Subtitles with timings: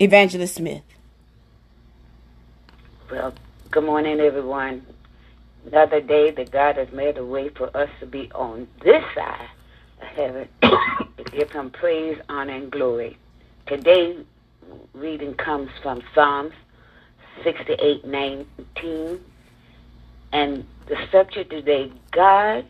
[0.00, 0.82] Evangelist Smith.
[3.10, 3.34] Well,
[3.70, 4.86] good morning, everyone.
[5.66, 9.48] Another day that God has made a way for us to be on this side
[10.00, 13.18] of heaven to give Him praise, honor, and glory.
[13.66, 14.16] Today,
[14.94, 16.54] reading comes from Psalms
[17.44, 19.20] 68 19.
[20.32, 22.64] And the subject today God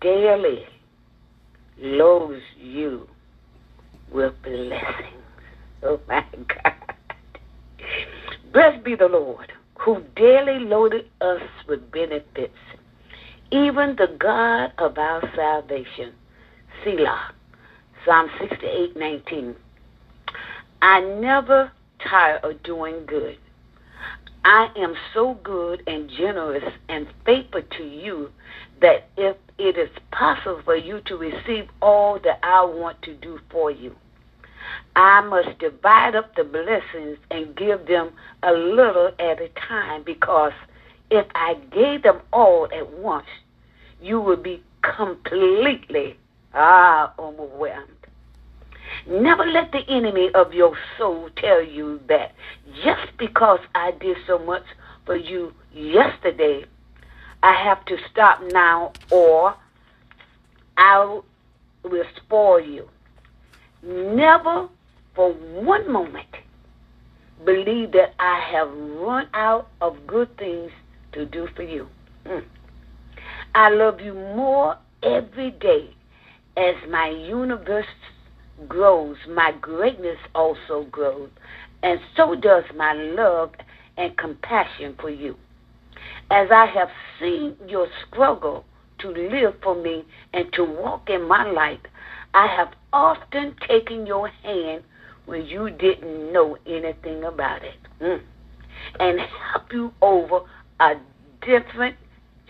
[0.00, 0.66] daily
[1.78, 3.06] loads you
[4.10, 5.23] with blessings.
[5.86, 6.72] Oh my God.
[8.54, 12.56] Blessed be the Lord who daily loaded us with benefits,
[13.50, 16.14] even the God of our salvation.
[16.82, 17.34] Selah.
[18.06, 19.54] Psalm 68 19.
[20.80, 21.70] I never
[22.08, 23.36] tire of doing good.
[24.44, 28.30] I am so good and generous and faithful to you
[28.80, 33.38] that if it is possible for you to receive all that I want to do
[33.50, 33.94] for you,
[34.96, 38.12] I must divide up the blessings and give them
[38.42, 40.52] a little at a time because
[41.10, 43.26] if I gave them all at once,
[44.00, 46.16] you would be completely
[46.54, 47.88] ah overwhelmed.
[49.06, 52.32] Never let the enemy of your soul tell you that
[52.84, 54.64] just because I did so much
[55.04, 56.64] for you yesterday,
[57.42, 59.54] I have to stop now or
[60.76, 61.20] I
[61.82, 62.88] will spoil you.
[63.82, 64.68] Never
[65.14, 66.28] for one moment
[67.44, 70.70] believe that I have run out of good things
[71.12, 71.88] to do for you.
[72.26, 72.44] Mm.
[73.54, 75.94] I love you more every day
[76.56, 77.86] as my universe
[78.68, 81.30] grows, my greatness also grows,
[81.82, 83.52] and so does my love
[83.96, 85.36] and compassion for you.
[86.30, 86.88] As I have
[87.20, 88.64] seen your struggle
[88.98, 91.86] to live for me and to walk in my light,
[92.32, 94.82] I have often taken your hand
[95.26, 98.20] when you didn't know anything about it mm.
[99.00, 99.20] and
[99.52, 100.40] help you over
[100.80, 100.94] a
[101.40, 101.96] different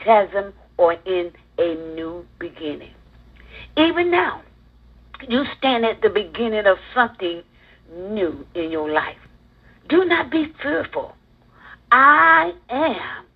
[0.03, 2.93] chasm or in a new beginning.
[3.77, 4.43] Even now,
[5.29, 7.43] you stand at the beginning of something
[7.97, 9.17] new in your life.
[9.89, 11.15] Do not be fearful.
[11.93, 13.27] I am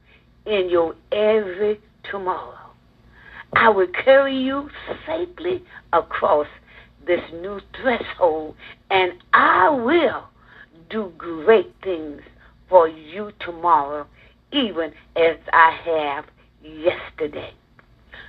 [0.46, 2.54] in your every tomorrow.
[3.54, 4.68] I will carry you
[5.06, 5.62] safely
[5.92, 6.46] across
[7.06, 8.54] this new threshold,
[8.90, 10.24] and I will
[10.90, 12.22] do great things
[12.68, 14.06] for you tomorrow,
[14.52, 16.24] even as I have
[16.62, 17.52] yesterday.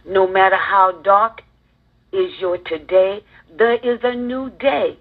[0.06, 1.42] No matter how dark
[2.12, 3.24] is your today,
[3.58, 4.98] there is a new day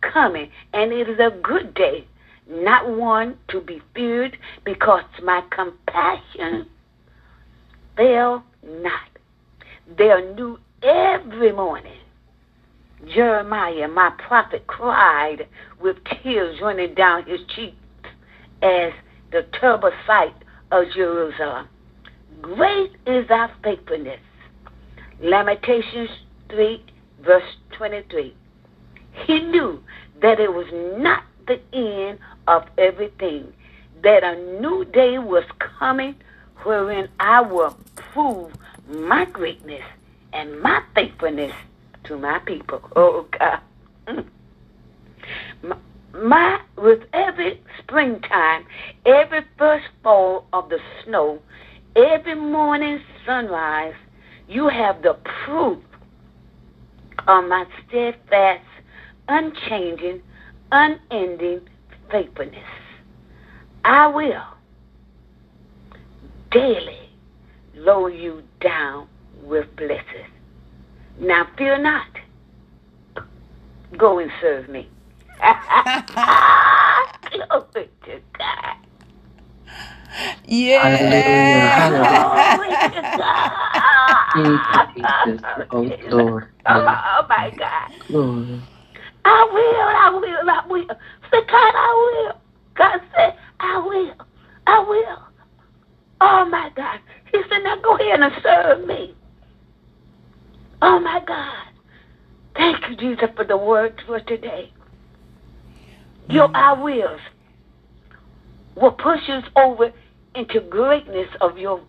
[0.00, 2.06] coming, and it is a good day,
[2.48, 6.66] not one to be feared, because my compassion
[7.96, 9.08] fail not.
[9.96, 11.97] They are new every morning.
[13.06, 15.46] Jeremiah, my prophet, cried
[15.80, 17.76] with tears running down his cheeks
[18.62, 18.92] as
[19.30, 20.34] the terrible sight
[20.72, 21.68] of Jerusalem.
[22.42, 24.20] Great is thy faithfulness.
[25.20, 26.10] Lamentations
[26.50, 26.82] 3,
[27.20, 28.34] verse 23.
[29.26, 29.82] He knew
[30.20, 30.66] that it was
[30.98, 33.52] not the end of everything,
[34.02, 35.44] that a new day was
[35.78, 36.14] coming
[36.64, 38.52] wherein I will prove
[38.88, 39.84] my greatness
[40.32, 41.52] and my faithfulness
[42.08, 42.80] to my people.
[42.96, 43.60] Oh, God.
[44.08, 44.26] Mm.
[45.62, 45.76] My,
[46.14, 48.64] my, with every springtime,
[49.06, 51.40] every first fall of the snow,
[51.96, 53.94] every morning sunrise,
[54.48, 55.78] you have the proof
[57.26, 58.64] of my steadfast,
[59.28, 60.22] unchanging,
[60.72, 61.60] unending
[62.10, 62.64] faithfulness.
[63.84, 64.44] I will
[66.50, 67.10] daily
[67.74, 69.08] lower you down
[69.42, 70.37] with blessings.
[71.20, 72.06] Now fear not.
[73.96, 74.88] Go and serve me.
[77.32, 78.76] Glory to God.
[80.46, 81.88] Yeah.
[81.98, 83.58] Glory to God.
[85.70, 86.48] Oh, Lord.
[86.66, 87.90] Oh, my God.
[88.08, 88.62] Lord.
[89.24, 90.96] I will, I will, I will.
[91.30, 92.40] Say, God, I will.
[92.76, 94.14] God said, I will,
[94.66, 95.18] I will.
[96.20, 97.00] Oh, my God.
[97.32, 99.14] He said, now go ahead and serve me.
[100.82, 101.66] Oh, my God.
[102.56, 104.72] Thank you, Jesus, for the word for today.
[106.28, 106.54] Your mm.
[106.56, 107.20] I wills
[108.76, 109.92] will push us over
[110.34, 111.80] into greatness of your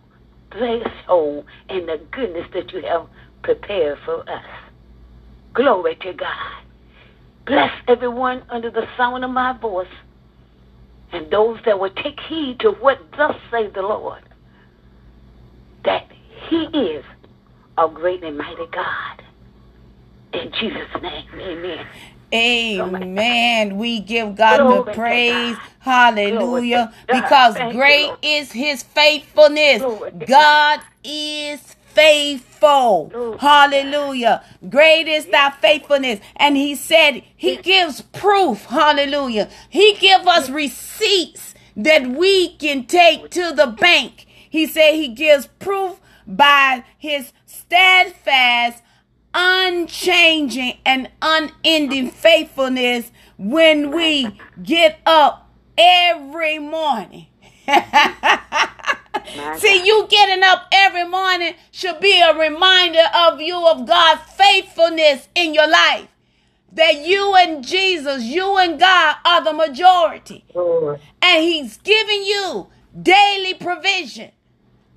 [0.52, 3.06] threshold and the goodness that you have
[3.42, 4.44] prepared for us.
[5.54, 6.62] Glory to God.
[7.46, 9.88] Bless everyone under the sound of my voice
[11.12, 14.22] and those that will take heed to what thus say the Lord,
[15.84, 16.06] that
[16.48, 17.04] he is
[17.88, 19.22] great and mighty God.
[20.32, 21.86] In Jesus' name, amen.
[22.32, 23.76] Amen.
[23.76, 25.56] We give God Glory the praise.
[25.56, 25.68] God.
[25.80, 26.92] Hallelujah.
[27.08, 27.22] God.
[27.22, 29.80] Because Thank great is his faithfulness.
[29.80, 33.08] Glory God is faithful.
[33.08, 34.44] Glory Hallelujah.
[34.68, 36.20] Great is thy faithfulness.
[36.36, 38.66] And he said he gives proof.
[38.66, 39.48] Hallelujah.
[39.68, 44.26] He give us receipts that we can take to the bank.
[44.48, 47.32] He said he gives proof by his
[47.70, 48.82] steadfast
[49.32, 57.28] unchanging and unending faithfulness when we get up every morning.
[59.58, 65.28] See, you getting up every morning should be a reminder of you of God's faithfulness
[65.36, 66.08] in your life.
[66.72, 70.44] That you and Jesus, you and God are the majority.
[71.22, 72.66] And He's giving you
[73.00, 74.32] daily provision.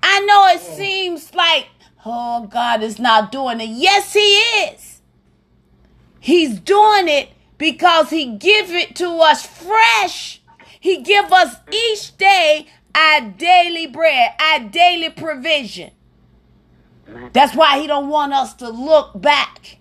[0.06, 1.66] I know it seems like,
[2.04, 3.68] oh, God is not doing it.
[3.68, 5.00] Yes, He is.
[6.20, 10.40] He's doing it because He give it to us fresh.
[10.80, 15.90] He give us each day our daily bread, our daily provision.
[17.32, 19.78] That's why He don't want us to look back.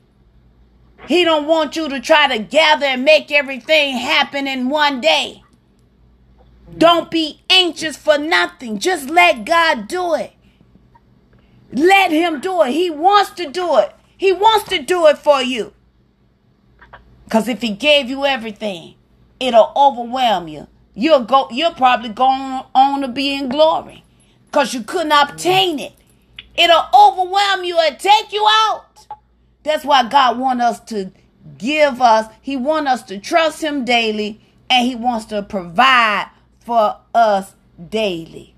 [1.07, 5.43] He don't want you to try to gather and make everything happen in one day.
[6.77, 8.79] Don't be anxious for nothing.
[8.79, 10.33] Just let God do it.
[11.73, 12.71] Let him do it.
[12.71, 13.93] He wants to do it.
[14.15, 15.73] He wants to do it for you.
[17.29, 18.95] Cuz if he gave you everything,
[19.39, 20.67] it'll overwhelm you.
[20.93, 24.03] You'll go you'll probably go on, on to be in glory
[24.51, 25.93] cuz you couldn't obtain it.
[26.55, 29.07] It'll overwhelm you and take you out.
[29.63, 31.11] That's why God wants us to
[31.57, 34.39] give us, He wants us to trust Him daily,
[34.69, 36.29] and He wants to provide
[36.59, 37.55] for us
[37.89, 38.52] daily.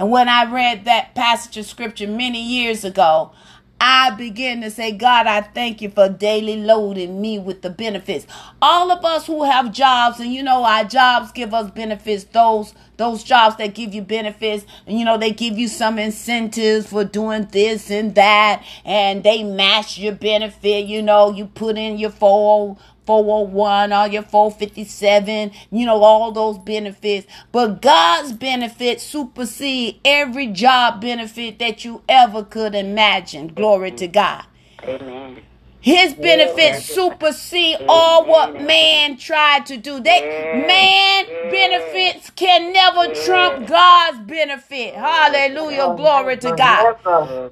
[0.00, 3.32] And when I read that passage of scripture many years ago,
[3.78, 8.26] I began to say, God, I thank you for daily loading me with the benefits.
[8.62, 12.72] All of us who have jobs, and you know, our jobs give us benefits, those
[12.96, 17.04] those jobs that give you benefits, and you know, they give you some incentives for
[17.04, 20.86] doing this and that, and they match your benefit.
[20.86, 22.78] You know, you put in your 4
[23.10, 27.26] 401 all your 457, you know, all those benefits.
[27.50, 33.48] But God's benefits supersede every job benefit that you ever could imagine.
[33.48, 34.44] Glory to God.
[34.84, 35.42] Amen.
[35.80, 40.00] His benefits supersede all what man tried to do.
[40.00, 44.94] They man benefits can never trump God's benefit.
[44.94, 45.88] Hallelujah.
[45.90, 46.88] Glory to God.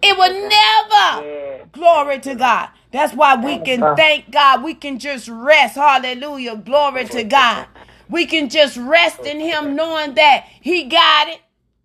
[0.03, 1.27] It will never.
[1.73, 2.71] Glory to God.
[2.93, 4.63] That's why we can thank God.
[4.63, 5.77] We can just rest.
[5.77, 6.57] Hallelujah.
[6.57, 7.69] Glory to God.
[8.11, 11.41] We can just rest in Him knowing that He got it.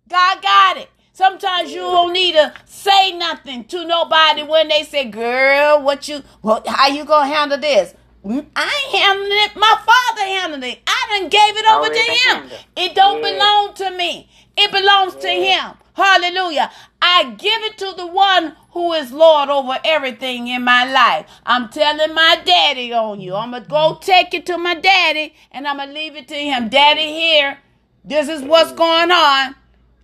[0.08, 0.90] God got it.
[1.16, 6.24] Sometimes you don't need to say nothing to nobody when they say, "Girl, what you?
[6.66, 7.94] How you gonna handle this?"
[8.26, 9.54] "Mm, I ain't handling it.
[9.54, 10.80] My father handled it.
[10.84, 12.50] I done gave it over to him.
[12.74, 13.30] It don't Yeah.
[13.30, 14.28] belong to me.
[14.56, 15.74] It belongs to him.
[15.94, 16.72] Hallelujah.
[17.00, 21.26] I give it to the one who is Lord over everything in my life.
[21.46, 23.36] I'm telling my daddy on you.
[23.36, 26.26] I'm going to go take it to my daddy and I'm going to leave it
[26.28, 26.68] to him.
[26.70, 27.58] Daddy, here,
[28.04, 29.54] this is what's going on.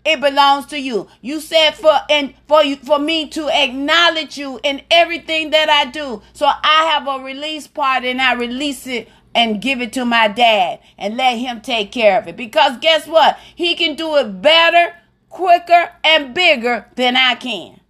[0.05, 1.09] It belongs to you.
[1.21, 5.91] You said for and for you for me to acknowledge you in everything that I
[5.91, 6.23] do.
[6.33, 10.29] So I have a release part and I release it and give it to my
[10.29, 12.37] dad and let him take care of it.
[12.37, 13.39] Because guess what?
[13.55, 14.97] He can do it better,
[15.29, 17.81] quicker, and bigger than I can.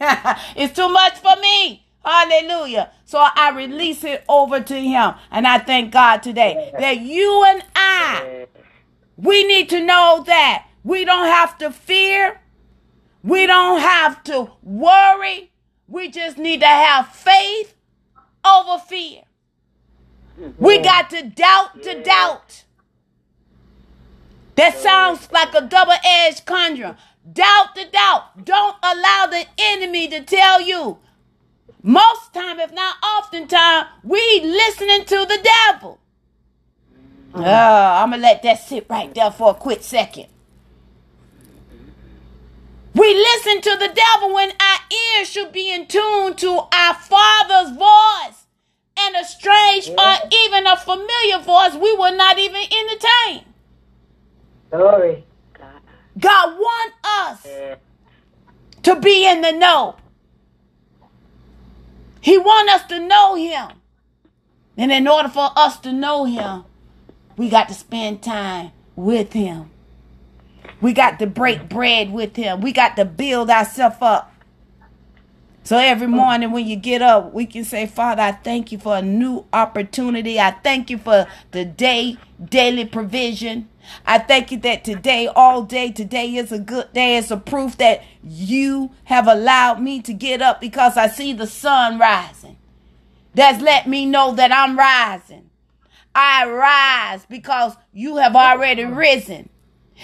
[0.56, 1.84] it's too much for me.
[2.04, 2.92] Hallelujah.
[3.04, 5.14] So I release it over to him.
[5.30, 8.46] And I thank God today that you and I
[9.18, 12.40] we need to know that we don't have to fear.
[13.22, 15.52] We don't have to worry.
[15.86, 17.74] We just need to have faith
[18.42, 19.24] over fear.
[20.56, 22.64] We got to doubt to doubt.
[24.54, 26.96] That sounds like a double edged conjurer.
[27.30, 28.46] Doubt to doubt.
[28.46, 31.00] Don't allow the enemy to tell you.
[31.82, 35.98] Most time, if not oftentimes, we listening to the devil.
[37.34, 40.28] Uh, I'm gonna let that sit right there for a quick second.
[42.94, 44.78] We listen to the devil when our
[45.18, 48.44] ears should be in tune to our Father's voice.
[49.00, 53.44] And a strange or even a familiar voice we will not even entertain.
[54.70, 55.24] Glory.
[55.54, 55.80] God.
[56.18, 57.74] God wants us Yeah.
[58.82, 59.96] to be in the know.
[62.20, 63.68] He wants us to know him.
[64.76, 66.64] And in order for us to know him,
[67.36, 69.70] we got to spend time with him.
[70.80, 72.60] We got to break bread with him.
[72.60, 74.32] We got to build ourselves up.
[75.64, 76.10] So every oh.
[76.10, 79.44] morning when you get up, we can say, Father, I thank you for a new
[79.52, 80.40] opportunity.
[80.40, 83.68] I thank you for the day, daily provision.
[84.06, 87.18] I thank you that today, all day, today is a good day.
[87.18, 91.46] It's a proof that you have allowed me to get up because I see the
[91.46, 92.56] sun rising.
[93.34, 95.50] That's let me know that I'm rising.
[96.14, 99.50] I rise because you have oh, already risen.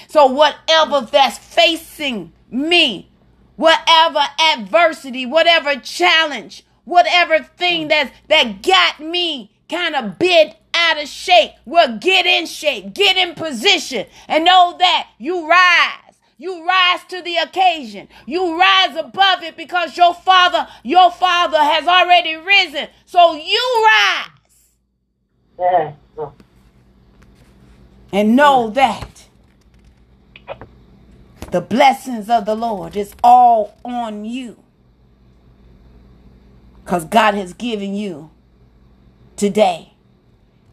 [0.09, 3.11] So whatever that's facing me,
[3.57, 4.21] whatever
[4.55, 7.89] adversity, whatever challenge, whatever thing mm.
[7.89, 13.17] that's that got me kind of bit out of shape, well, get in shape, get
[13.17, 16.01] in position, and know that you rise.
[16.37, 18.09] You rise to the occasion.
[18.27, 22.89] You rise above it because your father, your father has already risen.
[23.07, 24.29] So you rise.
[25.59, 25.93] Yeah.
[28.13, 28.75] And know mm.
[28.75, 29.13] that
[31.55, 34.57] the blessings of the Lord is all on you.
[36.85, 38.33] Because God has given you
[39.37, 39.93] today.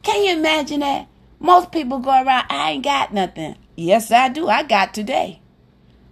[0.02, 1.08] Can you imagine that?
[1.40, 3.58] Most people go around, I ain't got nothing.
[3.76, 4.48] Yes, I do.
[4.48, 5.40] I got today.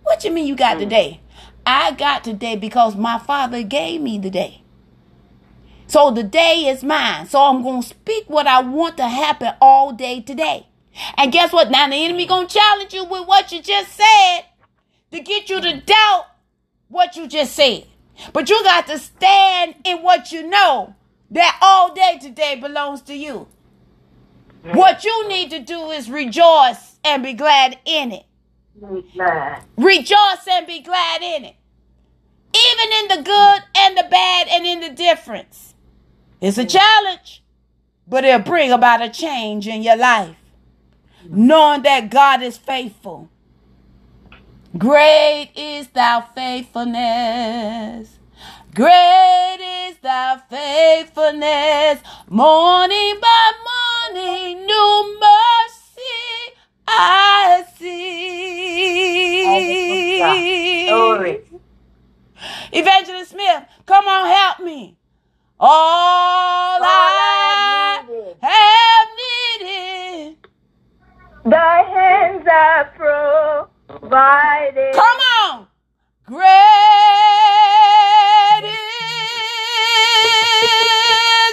[0.03, 0.83] What you mean you got hmm.
[0.83, 1.21] today?
[1.65, 4.61] I got today because my father gave me the day.
[5.87, 7.25] So the day is mine.
[7.25, 10.67] So I'm going to speak what I want to happen all day today.
[11.17, 11.71] And guess what?
[11.71, 14.43] Now the enemy going to challenge you with what you just said
[15.11, 16.25] to get you to doubt
[16.87, 17.85] what you just said.
[18.33, 20.95] But you got to stand in what you know
[21.31, 23.47] that all day today belongs to you.
[24.73, 28.25] What you need to do is rejoice and be glad in it.
[29.77, 31.55] Rejoice and be glad in it.
[32.53, 35.75] Even in the good and the bad and in the difference.
[36.41, 37.43] It's a challenge,
[38.07, 40.35] but it'll bring about a change in your life.
[41.25, 43.29] Knowing that God is faithful.
[44.77, 48.19] Great is thy faithfulness.
[48.75, 49.57] Great
[49.89, 52.01] is thy faithfulness.
[52.29, 56.55] Morning by morning, new mercy
[56.87, 58.19] I see.
[60.89, 61.41] Glory.
[62.71, 64.95] Evangelist Smith, come on, help me.
[65.59, 68.37] All I I needed.
[68.41, 69.09] have
[70.29, 70.37] needed.
[71.45, 73.68] Thy hands are
[74.09, 74.95] provided.
[74.95, 75.67] Come on.
[76.25, 76.47] Great
[78.65, 78.81] is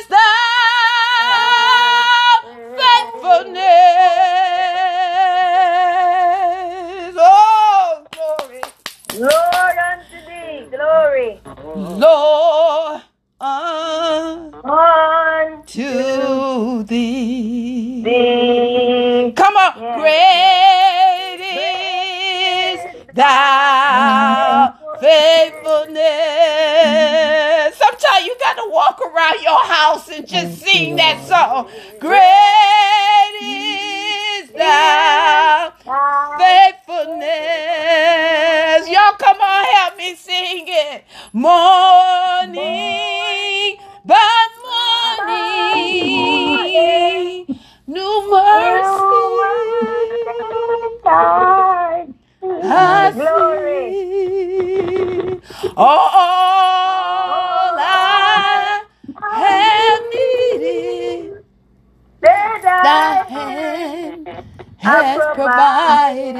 [0.08, 0.18] thy
[2.78, 3.58] faithfulness.
[7.18, 8.62] Oh, glory.
[9.12, 11.40] Lord unto thee, glory.
[11.74, 13.02] Lord,
[13.40, 14.58] unto
[15.88, 18.02] On thee.
[18.02, 18.45] thee.
[23.16, 25.96] Thy faithfulness.
[27.76, 31.68] Sometimes you got to walk around your house and just sing that song.
[31.98, 32.20] Great
[33.42, 35.72] is thy
[36.86, 37.26] faithfulness.
[38.88, 41.04] Y'all come on, help me sing it.
[41.32, 42.95] Morning
[55.78, 58.82] All I
[59.20, 61.44] have needed,
[62.22, 64.26] thy hand
[64.78, 66.36] has provided.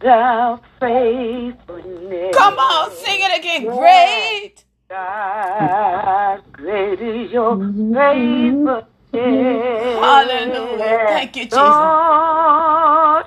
[0.00, 2.36] thy faithfulness.
[2.36, 3.64] Come on, sing it again.
[3.66, 4.64] Great.
[4.88, 8.84] God, great is your faithfulness.
[9.14, 11.06] Hallelujah.
[11.08, 11.08] Mm-hmm.
[11.08, 11.60] Thank you, Jesus.
[11.60, 13.26] Lord,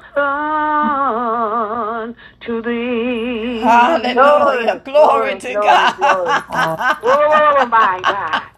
[2.46, 3.62] unto thee.
[3.62, 4.82] Hallelujah.
[4.86, 6.80] Glory to glory, God.
[7.04, 8.52] Oh my God.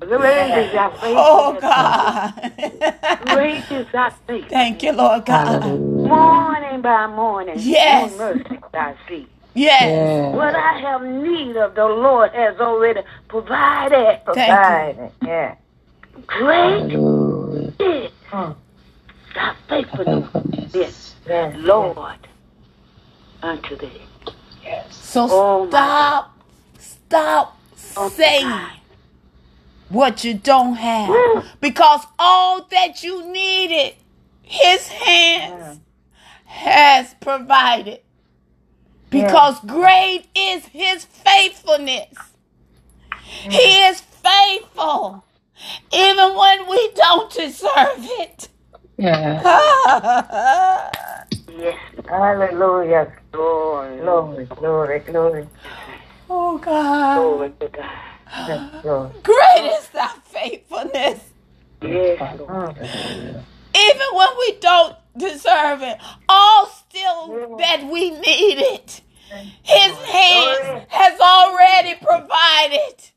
[0.00, 1.16] Great is thy oh, faithfulness.
[1.16, 2.32] Oh God.
[3.20, 4.50] Great is thy faithfulness.
[4.50, 5.62] Thank you, Lord God.
[6.08, 7.56] Morning by morning.
[7.58, 8.16] Yes.
[8.16, 9.28] Mercy I see.
[9.54, 10.34] Yes.
[10.34, 14.20] What I have need of, the Lord has already provided.
[14.26, 15.12] Thank Provided.
[15.24, 15.54] Yeah.
[16.26, 18.56] Great is Mm.
[19.34, 20.30] thy faithfulness.
[20.74, 21.56] Yes, Yes.
[21.58, 22.18] Lord,
[23.42, 24.02] unto thee.
[24.64, 24.94] Yes.
[24.96, 26.36] So Oh, stop,
[26.78, 27.58] stop
[27.96, 28.70] Oh, saying God.
[29.88, 31.44] what you don't have.
[31.60, 33.94] Because all that you needed,
[34.42, 35.80] his hands
[36.46, 38.00] has provided.
[39.10, 42.14] Because great is his faithfulness.
[43.50, 45.24] He is faithful.
[45.92, 48.48] Even when we don't deserve it.
[48.98, 50.90] Yeah.
[51.56, 51.78] Yes,
[52.08, 53.12] Hallelujah.
[53.32, 54.00] Lord.
[54.00, 55.48] Glory, glory, glory.
[56.28, 57.16] Oh God.
[57.16, 58.48] Glory to God.
[58.48, 59.22] Yes, Lord.
[59.22, 61.30] Great is thy faithfulness.
[61.82, 62.76] Yes, Lord.
[62.76, 63.44] Mm.
[63.76, 69.00] Even when we don't deserve it, all still that we need it.
[69.62, 73.10] His hand has already provided.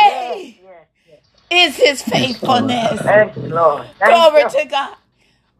[0.00, 0.38] Yes.
[0.38, 1.20] Great Yes, yes.
[1.50, 3.00] is his faithfulness.
[3.02, 3.88] Thank you, Lord.
[4.00, 4.50] Thank Glory you.
[4.50, 4.96] to God.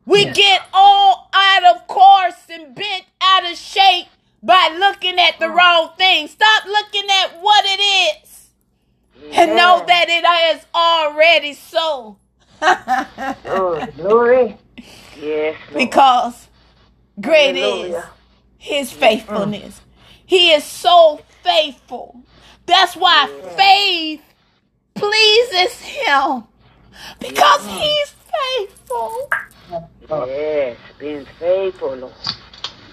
[0.07, 4.09] We get all out of course and bent out of shape
[4.43, 5.57] by looking at the mm.
[5.57, 6.29] wrong thing.
[6.29, 7.81] Stop looking at what it
[8.25, 8.51] is
[9.33, 9.87] and know Yeah.
[9.87, 12.19] that it is already so.
[13.45, 14.59] Glory, glory.
[15.15, 15.91] Yes, Lord.
[15.91, 16.49] because
[17.21, 18.11] great is Hallelujah.
[18.59, 19.59] his mm, mm.
[19.61, 19.83] faithfulness.
[20.27, 22.25] He is so faithful.
[22.67, 24.23] That's why faith
[24.95, 26.45] pleases him
[27.21, 28.15] because he's
[28.59, 29.29] faithful.
[30.11, 32.15] Yes, being faithful, Lord.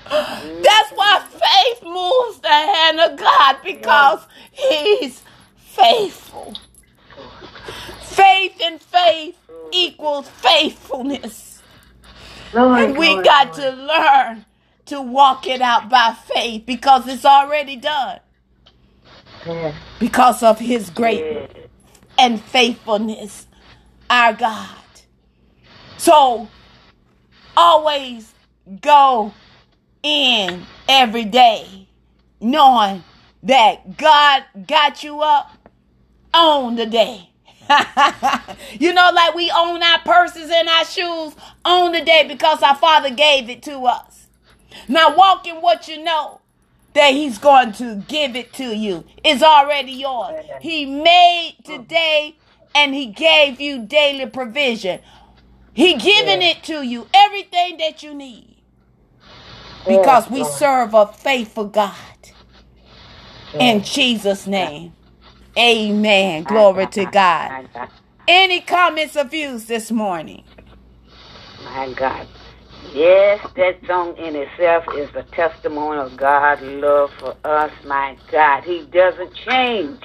[0.10, 5.24] That's why faith moves the hand of God because he's
[5.56, 6.56] faithful.
[8.02, 9.38] Faith and faith
[9.72, 11.64] equals faithfulness.
[12.54, 14.46] And we got to learn
[14.88, 18.20] to walk it out by faith because it's already done
[19.46, 19.76] Yes.
[20.00, 21.50] because of his Yes.
[22.18, 23.48] and faithfulness,
[24.10, 24.70] our God.
[25.98, 26.48] So
[27.56, 28.34] always
[28.82, 29.34] go
[30.02, 31.88] in every day
[32.40, 33.04] knowing
[33.44, 35.52] that God got you up
[36.34, 37.30] on the day.
[38.80, 42.76] you know, like we own our purses and our shoes on the day because our
[42.76, 44.28] Father gave it to us.
[44.88, 46.42] Now walk in what you know
[46.96, 49.06] that He's going to give it to you.
[49.24, 50.46] It's already yours.
[50.62, 51.88] He made mm.
[51.88, 52.38] today
[52.76, 55.02] and He gave you daily provision.
[55.74, 56.50] He given Yeah.
[56.52, 58.64] it to you, everything that you need.
[59.88, 61.94] Because we serve a faithful God.
[63.60, 64.94] In Jesus' name.
[65.58, 66.46] Amen.
[66.48, 67.70] Ah, Glory ah, to ah, God.
[67.74, 67.90] God.
[68.28, 70.44] Any comments of views this morning?
[71.64, 72.28] My God.
[72.92, 77.72] Yes, that song in itself is a testimony of God's love for us.
[77.86, 80.04] My God, He doesn't change.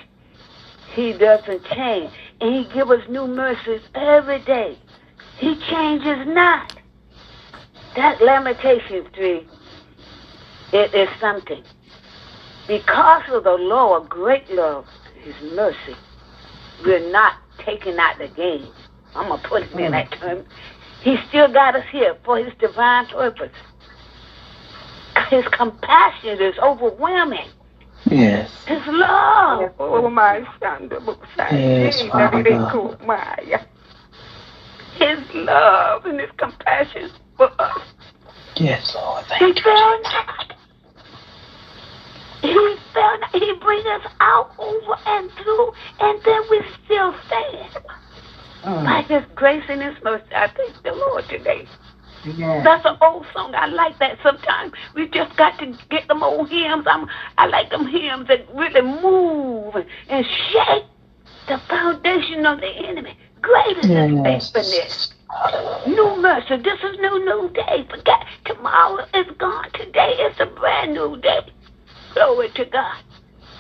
[0.95, 2.13] He doesn't change.
[2.41, 4.79] And He gives us new mercies every day.
[5.39, 6.79] He changes not.
[7.97, 9.47] That Lamentations 3,
[10.73, 11.63] it is something.
[12.67, 14.87] Because of the Lord, great love,
[15.21, 15.97] His mercy,
[16.85, 18.69] we're not taking out the game.
[19.15, 19.91] I'm going to put it in mm.
[19.91, 20.45] that term.
[21.03, 23.53] He still got us here for his divine purpose.
[25.31, 27.49] His compassion is overwhelming.
[28.07, 28.51] Yes.
[28.67, 29.61] His love.
[29.61, 29.73] Yes.
[29.79, 30.89] Oh, my son.
[30.89, 32.99] the book says, Yes, Father God.
[34.97, 37.83] His love and his compassion for us.
[38.57, 39.25] Yes, Lord.
[39.25, 39.63] He Thank you.
[39.63, 40.55] fell not.
[42.41, 43.31] He fell not.
[43.33, 47.85] He bring us out over and through, and then we still stand.
[48.65, 48.85] Mm.
[48.85, 51.67] By his grace and his mercy, I thank the Lord today.
[52.25, 52.65] Yes.
[52.65, 53.55] That's an old song.
[53.55, 54.73] I like that sometimes.
[54.95, 56.85] We just got to get them old hymns.
[56.87, 57.07] I'm,
[57.39, 59.75] I like them hymns that really move
[60.09, 60.85] and shake
[61.47, 63.17] the foundation of the enemy.
[63.41, 64.51] Great is his Yes.
[64.53, 65.15] faithfulness.
[65.87, 66.57] New mercy.
[66.57, 67.87] This is new, new day.
[67.89, 69.71] Forget tomorrow is gone.
[69.75, 71.41] Today is a brand new day.
[72.15, 72.97] Glory to God.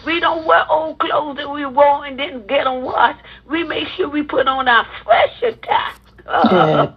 [0.06, 3.20] We don't wear old clothes that we wore and didn't get them washed.
[3.50, 6.94] We make sure we put on our fresh attire.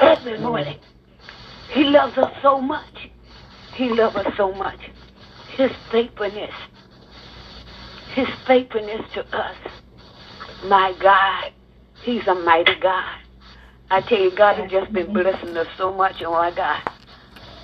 [0.00, 0.78] Every morning.
[1.70, 3.10] He loves us so much.
[3.74, 4.80] He loves us so much.
[5.56, 6.52] His faithfulness.
[8.14, 9.56] His faithfulness to us.
[10.64, 11.52] My God.
[12.00, 13.04] He's a mighty God.
[13.90, 16.22] I tell you, God has just been blessing us so much.
[16.24, 16.82] Oh, my God.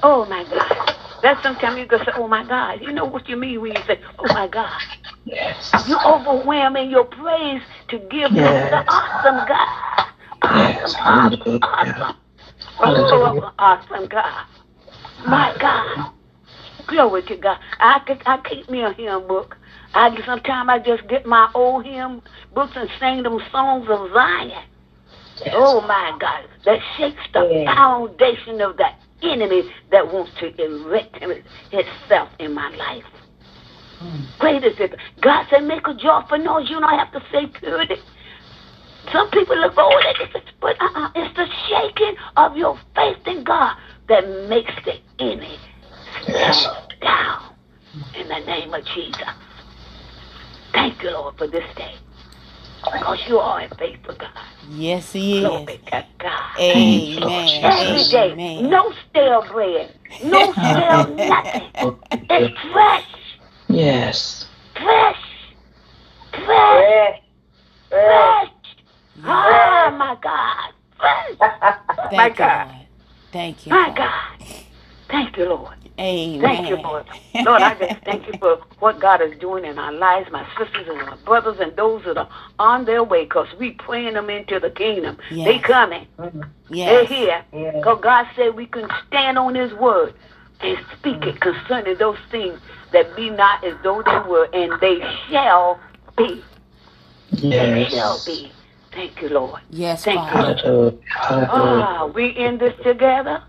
[0.03, 0.97] Oh, my God.
[1.25, 2.83] That's sometimes you can say, oh, my God.
[2.83, 4.79] You know what you mean when you say, oh, my God.
[5.25, 5.89] Yes.
[5.89, 8.71] You overwhelm in your praise to give Yes.
[8.71, 10.07] the awesome God.
[10.55, 10.95] Yes.
[11.01, 12.15] Awesome God.
[12.77, 13.41] Hallelujah.
[13.41, 14.45] Oh, awesome God.
[15.25, 16.13] My God.
[16.89, 17.57] Glory to God.
[17.81, 19.57] I I keep me a hymn book.
[19.95, 22.21] I sometimes I just get my old hymn
[22.55, 24.51] books and sing them songs of Zion.
[25.41, 25.55] Yes.
[25.57, 27.75] Oh my God, that shakes the Yeah.
[27.75, 28.89] foundation of the
[29.33, 33.05] enemy that wants to erect him- itself in my life.
[34.01, 34.39] Mm.
[34.39, 34.95] Great is it.
[35.21, 36.69] God said, make a joyful noise.
[36.69, 37.97] You don't have to say purity.
[39.13, 40.17] Some people look over at
[40.61, 43.77] but uh-uh, it's the shaking of your faith in God
[44.09, 45.59] that makes the enemy
[46.27, 46.67] Yes.
[47.03, 47.55] down
[48.17, 49.21] in the name of Jesus.
[50.73, 51.95] Thank you, Lord, for this day.
[52.92, 54.29] Because you are a faithful God.
[54.73, 55.81] Yes, He Glory is.
[55.87, 56.59] to God.
[56.59, 57.64] Amen.
[57.64, 58.33] Every day.
[58.33, 58.70] Amen.
[58.70, 59.94] No stale bread.
[60.23, 61.70] No stale nothing.
[62.31, 63.05] It's fresh.
[63.68, 64.47] Yes.
[64.75, 65.16] Fresh.
[66.33, 66.47] Fresh.
[66.47, 67.20] Fresh.
[67.90, 68.51] Fresh.
[69.25, 69.92] Ah, fresh.
[69.92, 70.73] Oh, my God.
[70.99, 72.11] Fresh.
[72.11, 72.87] Thank my you, God.
[73.33, 73.70] Thank you.
[73.70, 73.97] My Lord.
[73.97, 74.38] God.
[75.09, 75.84] Thank you, Lord.
[75.99, 76.41] Amen.
[76.41, 77.07] Thank you, Lord.
[77.45, 80.89] Lord, I just thank you for what God is doing in our lives, my sisters
[80.89, 82.29] and my brothers and those that are
[82.59, 85.19] on their way because we praying them into the kingdom.
[85.31, 85.47] Yes.
[85.47, 86.07] They coming.
[86.19, 86.51] Mm.
[86.71, 87.09] They're Yes.
[87.09, 87.45] here.
[87.53, 87.75] Yes.
[87.77, 90.15] Because God said we can stand on his word
[90.61, 92.59] and speak it concerning those things
[92.93, 95.81] that be not as though they were, and they shall
[96.17, 96.45] be.
[97.33, 98.53] They shall be.
[98.93, 99.61] Thank you, Lord.
[99.71, 100.55] Yes, Thank Father.
[100.57, 100.99] Hallelujah.
[101.09, 101.51] Hallelujah.
[101.51, 103.43] Ah, we in this together.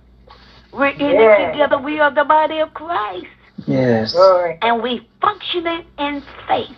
[0.76, 1.40] We're in Yes.
[1.40, 1.80] it together.
[1.80, 3.28] We are the body of Christ.
[3.68, 4.14] Yes.
[4.14, 4.60] Glory.
[4.62, 6.70] And we functioning in faith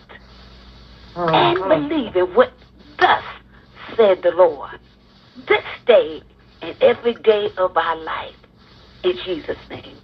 [1.16, 1.58] Mm, and
[1.88, 2.52] believing what
[3.00, 3.24] thus
[3.96, 4.78] said the Lord.
[5.36, 6.22] This day
[6.62, 8.36] and every day of our life.
[9.04, 9.98] In Jesus' name.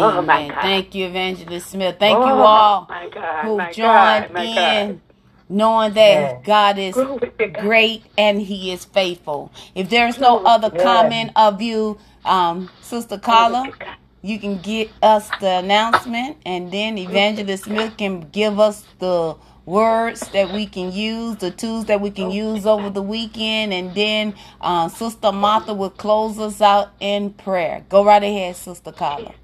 [0.00, 0.50] Oh, my Amen.
[0.50, 0.62] God.
[0.62, 1.96] Thank you, Evangelist Smith.
[1.98, 3.44] Thank you Oh, all God.
[3.44, 5.00] who my joined God, in, God.
[5.48, 6.44] knowing that Yes.
[6.44, 7.20] God is God.
[7.58, 9.52] great and He is faithful.
[9.74, 10.82] If there's no other to God.
[10.82, 13.74] comment of you, um, Sister Carla,
[14.22, 20.28] you can get us the announcement, and then Evangelist Smith can give us the words
[20.30, 24.34] that we can use, the tools that we can use over the weekend, and then
[24.60, 27.86] uh, Sister Martha will close us out in prayer.
[27.88, 29.34] Go right ahead, Sister Carla.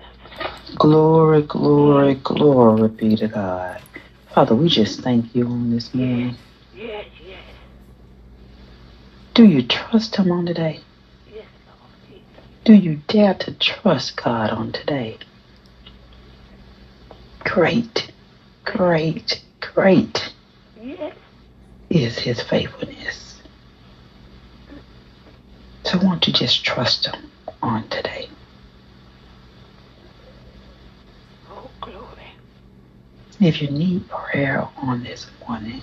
[0.77, 3.83] Glory, glory, glory be to God.
[4.35, 6.37] Father, we just thank you on this morning.
[6.75, 7.43] Yes, yes,
[9.35, 10.86] Do you trust Him on today?
[12.67, 12.87] Yes, Lord Jesus.
[12.87, 15.19] Do you dare to trust God on today?
[17.41, 18.13] Great,
[18.65, 20.33] great, great
[20.83, 21.15] Yes,
[21.91, 23.43] is His faithfulness.
[25.85, 27.31] So won't you just trust Him
[27.63, 28.29] on today?
[31.51, 32.33] oh glory.
[33.41, 35.83] If you need prayer on this morning,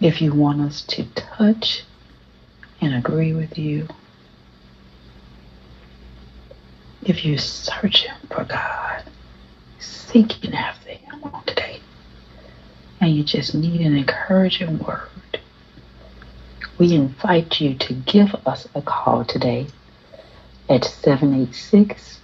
[0.00, 1.84] if you want us to touch
[2.80, 3.88] and agree with you,
[7.04, 9.02] if you're searching for God,
[9.80, 11.80] seeking after Him on today,
[13.00, 15.08] and you just need an encouraging word,
[16.78, 19.66] we invite you to give us a call today
[20.68, 22.20] at 786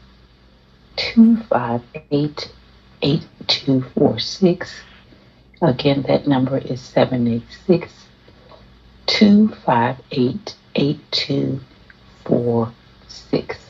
[0.97, 2.53] 258
[3.03, 4.83] 8246.
[5.61, 7.93] Again, that number is 786
[9.07, 13.68] 258 8246.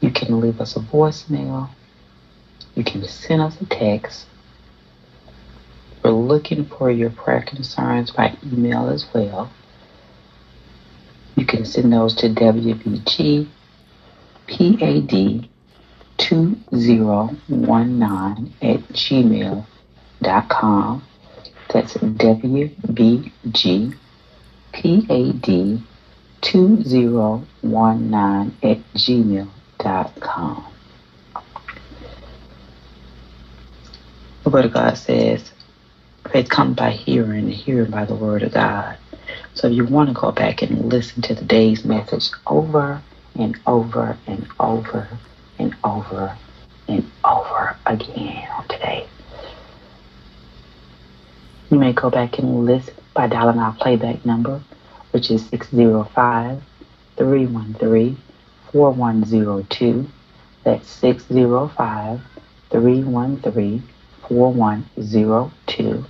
[0.00, 1.68] You can leave us a voicemail.
[2.74, 4.24] You can send us a text.
[6.04, 9.50] We're looking for your prayer concerns by email as well.
[11.36, 13.48] You can send those to WBG
[14.46, 15.48] PAD
[16.18, 21.02] 2019 at gmail.com.
[21.72, 23.94] That's WBG
[24.72, 25.82] PAD
[26.40, 29.57] 2019 at gmail.com.
[29.78, 30.10] The
[34.50, 35.52] Word of God says,
[36.32, 38.96] faith comes by hearing, and hearing by the Word of God.
[39.54, 43.02] So if you want to go back and listen to the day's message over
[43.36, 45.08] and over and over
[45.58, 46.36] and over
[46.88, 49.06] and over again on today,
[51.70, 54.60] you may go back and listen by dialing our playback number,
[55.12, 56.62] which is 605
[57.16, 58.16] 313
[58.72, 60.08] 4102.
[60.64, 62.20] That's 605
[62.70, 63.82] 313
[64.28, 66.04] 4102.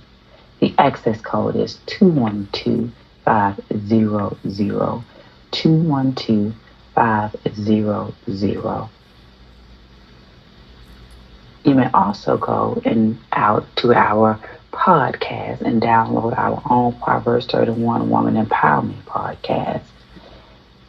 [0.59, 2.91] The access code is 212
[3.23, 4.37] 500
[5.51, 6.53] 212
[6.95, 8.89] 500.
[11.65, 14.39] You may also go and out to our
[14.71, 19.81] podcast and download our own Proverbs 31 Woman Empowerment podcast,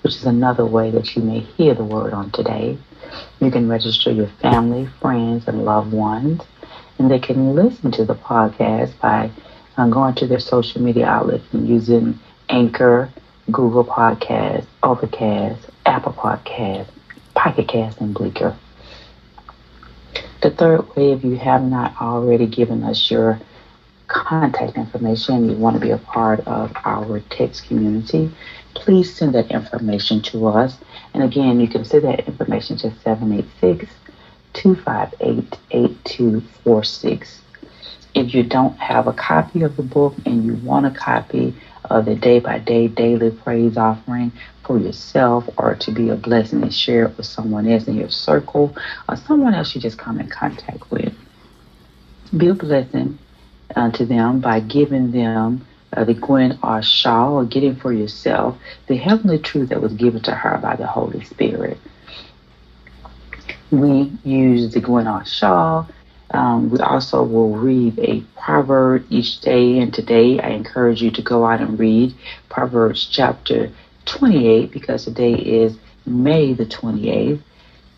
[0.03, 2.79] which is another way that you may hear the word on today.
[3.41, 6.43] You can register your family, friends, and loved ones,
[6.99, 9.31] and they can listen to the podcast by
[9.77, 13.09] uh, going to their social media outlets and using Anchor,
[13.51, 16.91] Google Podcasts, Overcast, Apple Podcasts,
[17.35, 18.57] Pocket Cast, and Breaker.
[20.43, 23.41] The third way, if you have not already given us your
[24.09, 28.31] contact information, you want to be a part of our text community,
[28.75, 30.79] please send that information to us.
[31.15, 33.93] And again, you can send that information to 786
[34.53, 37.41] 258 8246.
[38.13, 41.55] If you don't have a copy of the book and you want a copy,
[41.91, 46.63] of the day by day daily praise offering for yourself or to be a blessing
[46.63, 48.75] and share it with someone else in your circle
[49.09, 51.13] or someone else you just come in contact with.
[52.37, 53.19] Be a blessing
[53.75, 56.83] uh, to them by giving them uh, the Gwen R.
[56.83, 60.87] Shaw or getting for yourself the heavenly truth that was given to her by the
[60.87, 61.79] Holy Spirit.
[63.71, 65.25] We use the Gwen R.
[65.25, 65.87] Shaw
[66.33, 71.23] um, we also will read a proverb each day, and today I encourage you to
[71.23, 72.15] go out and read
[72.49, 73.71] Proverbs chapter
[74.05, 75.77] 28 because today is
[76.07, 77.41] May the 28th.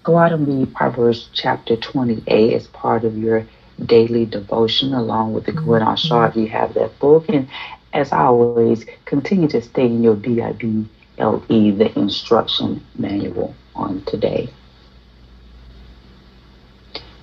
[0.02, 3.46] Go out and read Proverbs chapter 28 as part of your
[3.84, 7.28] daily devotion, along with the Gwen Shaw if you have that book.
[7.28, 7.48] And
[7.92, 10.86] as always, continue to stay in your BIBLE,
[11.18, 14.50] the instruction manual on today.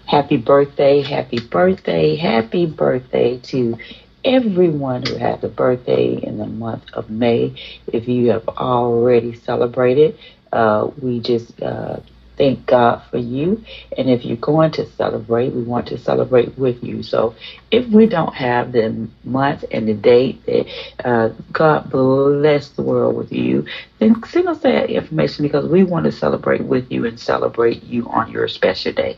[0.05, 3.77] Happy birthday, happy birthday, happy birthday to
[4.23, 7.53] everyone who had a birthday in the month of May.
[7.87, 10.17] If you have already celebrated,
[10.51, 11.97] uh, we just uh,
[12.39, 13.63] thank God for you.
[13.97, 17.03] And if you're going to celebrate, we want to celebrate with you.
[17.03, 17.35] So
[17.69, 20.65] if we don't have the month and the date that
[21.05, 23.65] uh, God bless the world with you,
[23.99, 28.07] then send us that information because we want to celebrate with you and celebrate you
[28.07, 29.17] on your special day.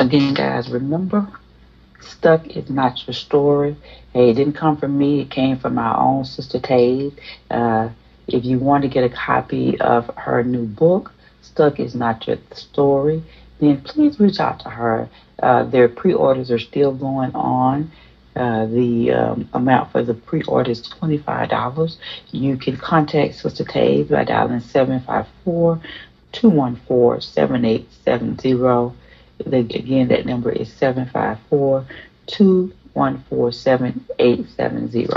[0.00, 1.28] Again, guys, remember,
[2.00, 3.76] stuck is not your story.
[4.12, 5.20] Hey, it didn't come from me.
[5.20, 7.16] It came from my own sister Tade.
[7.48, 7.90] Uh,
[8.26, 12.38] if you want to get a copy of her new book, Stuck is Not Your
[12.52, 13.22] Story,
[13.60, 15.08] then please reach out to her.
[15.42, 17.90] Uh, their pre-orders are still going on.
[18.36, 21.96] Uh, the um, amount for the pre-order is $25.
[22.32, 25.80] You can contact Sister Tade by dialing 754
[26.32, 28.96] 214 7870.
[29.46, 31.86] Again, that number is 754
[32.26, 35.08] 214 7870.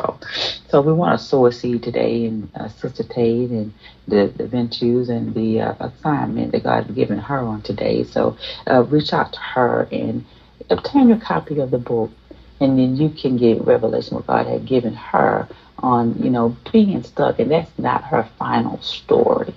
[0.69, 3.73] So we want to sow a seed today in uh, Sister Tate and
[4.07, 8.03] the, the Ventus and the uh, assignment that God has given her on today.
[8.03, 8.37] So
[8.69, 10.25] uh, reach out to her and
[10.69, 12.11] obtain your copy of the book.
[12.59, 15.47] And then you can get revelation what God had given her
[15.79, 17.37] on, you know, being stuck.
[17.39, 19.53] And that's not her final story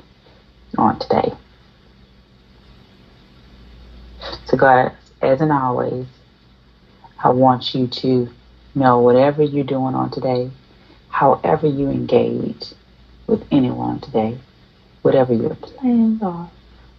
[0.76, 1.32] on today.
[4.46, 6.06] So, God, as in always,
[7.22, 8.30] I want you to
[8.74, 10.50] know whatever you're doing on today,
[11.08, 12.72] however you engage
[13.26, 14.38] with anyone today,
[15.02, 16.50] whatever your plans are,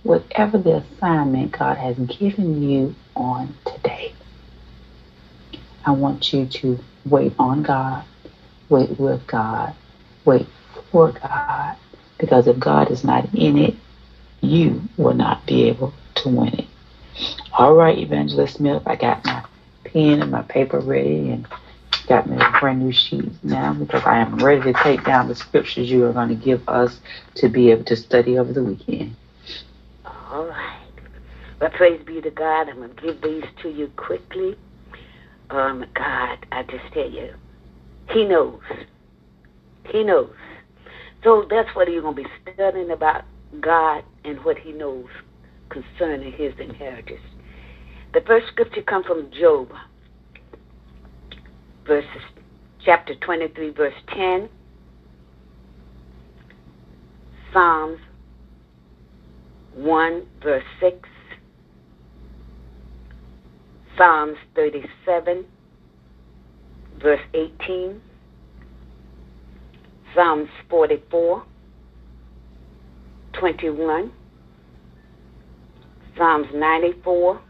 [0.04, 4.14] whatever the assignment God has given you on today.
[5.86, 8.06] I want you to wait on God,
[8.70, 9.74] wait with God,
[10.24, 10.46] wait
[10.92, 11.78] for God,
[12.20, 13.76] because if God is not in it,
[14.42, 16.68] you will not be able to win it.
[17.54, 19.44] All right, Evangelist Smith, I got my
[19.94, 21.48] pen and my paper ready and
[22.08, 25.36] got me a brand new sheet now because I am ready to take down the
[25.36, 27.00] scriptures you are going to give us
[27.36, 29.16] to be able to study over the weekend.
[30.06, 30.78] All right.
[31.60, 32.70] Well, praise be to God.
[32.70, 34.56] I'm going to give these to you quickly.
[35.50, 37.30] Um, God, I just tell you,
[38.10, 38.62] He knows.
[39.92, 40.34] He knows.
[41.24, 43.26] So that's what you're going to be studying about
[43.60, 45.08] God and what He knows
[45.72, 47.22] concerning his inheritance.
[48.14, 49.70] The first scripture comes from Job,
[51.88, 52.10] verses
[52.84, 54.50] chapter 23, verse 10.
[57.54, 58.00] Psalms
[59.76, 61.10] 1, verse 6.
[63.98, 65.46] Psalms 37,
[67.02, 68.02] verse 18.
[70.14, 71.46] Psalms 44,
[73.40, 74.12] 21.
[76.18, 77.42] Psalms 94,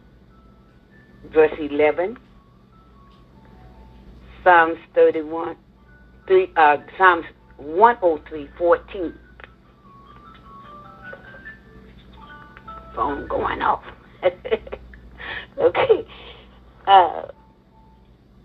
[1.34, 2.18] verse 11.
[4.44, 5.56] Psalms 31,
[6.28, 7.26] three, uh, Psalms
[7.58, 9.14] 103, 14.
[12.96, 13.84] Phone going off.
[15.60, 16.06] okay.
[16.88, 17.28] Uh,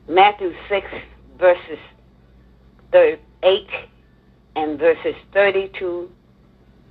[0.08, 0.86] Matthew 6,
[1.38, 1.78] verses
[2.92, 3.66] 38
[4.56, 6.10] and verses 32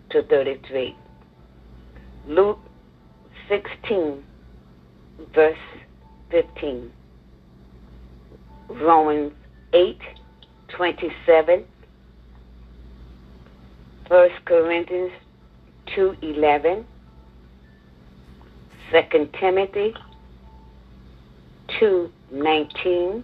[0.10, 0.96] to 33.
[2.28, 2.60] Luke
[3.50, 4.24] 16,
[5.34, 5.58] verse
[6.32, 6.92] 15.
[8.70, 9.32] Romans
[9.74, 10.00] 8,
[10.76, 11.66] 27.
[14.08, 15.12] 1 Corinthians
[15.96, 16.86] 2, 11.
[18.92, 19.94] 2 Timothy
[21.80, 23.24] 2, 19.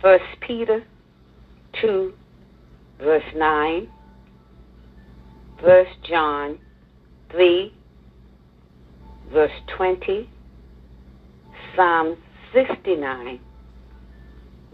[0.00, 0.84] 1 Peter
[1.80, 2.14] 2,
[2.98, 3.88] verse 9.
[5.60, 6.58] 1 John
[7.30, 7.74] 3,
[9.32, 10.28] verse 20,
[11.74, 12.16] Psalm
[12.54, 13.40] 69,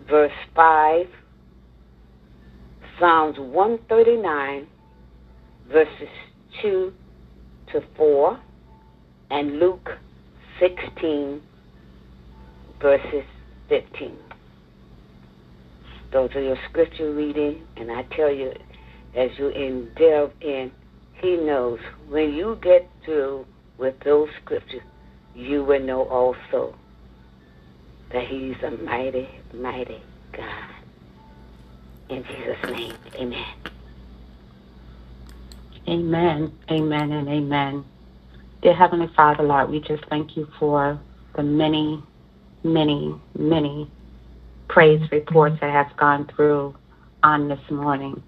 [0.08, 1.06] verse 5,
[2.98, 4.66] Psalms 139,
[5.70, 6.08] verses
[6.60, 6.92] 2
[7.72, 8.40] to 4,
[9.30, 9.90] and Luke
[10.60, 11.40] 16,
[12.80, 13.24] verses
[13.68, 14.16] 15.
[16.12, 18.52] Those are your scripture reading, and I tell you,
[19.16, 20.70] as you delve in,
[21.22, 23.46] He knows when you get through
[23.78, 24.82] with those scriptures,
[25.34, 26.74] you will know also
[28.12, 30.68] that He's a mighty, mighty God.
[32.08, 33.54] In Jesus' name, amen.
[35.88, 37.84] Amen, amen, and amen.
[38.62, 41.00] Dear Heavenly Father, Lord, we just thank you for
[41.34, 42.02] the many,
[42.62, 43.90] many, many
[44.68, 46.74] praise reports that have gone through
[47.22, 48.22] on this morning.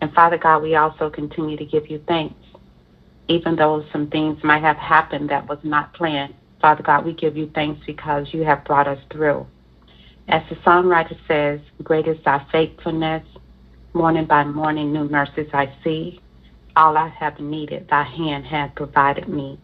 [0.00, 2.34] And Father God, we also continue to give you thanks.
[3.28, 7.36] Even though some things might have happened that was not planned, Father God, we give
[7.36, 9.46] you thanks because you have brought us through.
[10.28, 13.26] As the songwriter says, Great is thy faithfulness.
[13.94, 16.20] Morning by morning, new mercies I see.
[16.76, 19.58] All I have needed, thy hand hath provided me.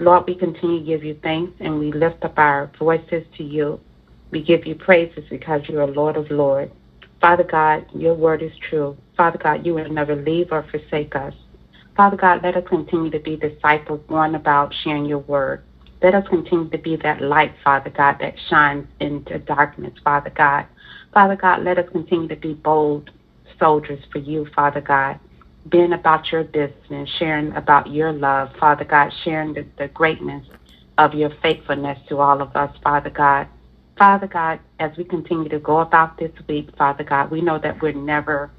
[0.00, 3.80] Lord, we continue to give you thanks and we lift up our voices to you.
[4.30, 6.72] We give you praises because you are Lord of Lords.
[7.20, 8.96] Father God, your word is true.
[9.16, 11.34] Father God, you will never leave or forsake us.
[11.98, 15.64] Father God, let us continue to be disciples, one about sharing your word.
[16.00, 20.66] Let us continue to be that light, Father God, that shines into darkness, Father God.
[21.12, 23.10] Father God, let us continue to be bold
[23.58, 25.18] soldiers for you, Father God,
[25.70, 30.46] being about your business, sharing about your love, Father God, sharing the, the greatness
[30.98, 33.48] of your faithfulness to all of us, Father God.
[33.98, 37.82] Father God, as we continue to go about this week, Father God, we know that
[37.82, 38.52] we're never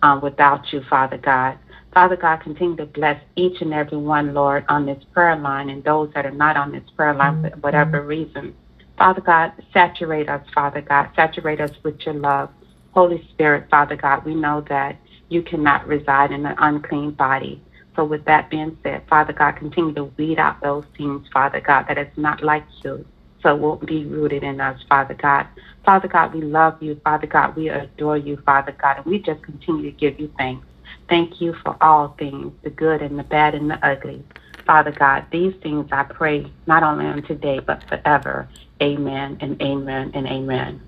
[0.00, 1.58] um, without you, Father God.
[1.96, 5.82] Father God, continue to bless each and every one, Lord, on this prayer line and
[5.82, 7.60] those that are not on this prayer line for mm-hmm.
[7.60, 8.54] whatever reason.
[8.98, 11.08] Father God, saturate us, Father God.
[11.16, 12.50] Saturate us with your love.
[12.90, 14.98] Holy Spirit, Father God, we know that
[15.30, 17.62] you cannot reside in an unclean body.
[17.94, 21.86] So with that being said, Father God, continue to weed out those things, Father God,
[21.88, 23.06] that is not like you.
[23.42, 25.46] So it won't be rooted in us, Father God.
[25.82, 27.00] Father God, we love you.
[27.02, 30.66] Father God, we adore you, Father God, and we just continue to give you thanks.
[31.08, 34.22] Thank you for all things, the good and the bad and the ugly.
[34.66, 38.48] Father God, these things I pray not only on today, but forever.
[38.82, 40.80] Amen and amen and amen.